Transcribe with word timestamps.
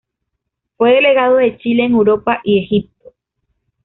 Fue 0.77 0.95
delegado 0.95 1.35
de 1.35 1.59
Chile 1.59 1.85
en 1.85 1.91
Europa 1.91 2.39
y 2.43 2.57
Egipto. 2.63 3.13